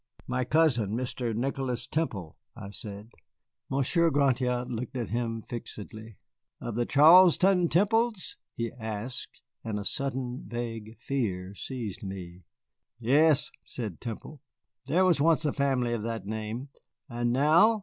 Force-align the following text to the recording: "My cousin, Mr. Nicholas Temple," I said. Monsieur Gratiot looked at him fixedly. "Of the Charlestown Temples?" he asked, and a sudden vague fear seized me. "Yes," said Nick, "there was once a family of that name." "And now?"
"My 0.25 0.45
cousin, 0.45 0.97
Mr. 0.97 1.35
Nicholas 1.35 1.85
Temple," 1.85 2.35
I 2.55 2.71
said. 2.71 3.11
Monsieur 3.69 4.09
Gratiot 4.09 4.67
looked 4.67 4.97
at 4.97 5.09
him 5.09 5.43
fixedly. 5.47 6.17
"Of 6.59 6.73
the 6.73 6.87
Charlestown 6.87 7.69
Temples?" 7.69 8.35
he 8.55 8.71
asked, 8.71 9.41
and 9.63 9.77
a 9.79 9.85
sudden 9.85 10.45
vague 10.47 10.97
fear 10.99 11.53
seized 11.53 12.01
me. 12.01 12.41
"Yes," 12.99 13.51
said 13.63 13.99
Nick, 14.03 14.23
"there 14.87 15.05
was 15.05 15.21
once 15.21 15.45
a 15.45 15.53
family 15.53 15.93
of 15.93 16.01
that 16.01 16.25
name." 16.25 16.69
"And 17.07 17.31
now?" 17.31 17.79